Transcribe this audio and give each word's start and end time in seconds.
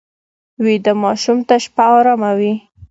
ویده 0.63 0.93
ماشوم 1.03 1.37
ته 1.47 1.55
شپه 1.63 1.85
ارامه 1.97 2.31
وي 2.37 2.51